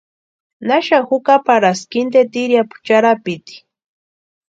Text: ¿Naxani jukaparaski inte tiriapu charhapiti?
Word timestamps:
¿Naxani 0.67 1.07
jukaparaski 1.09 1.97
inte 2.03 2.21
tiriapu 2.33 2.75
charhapiti? 2.85 3.55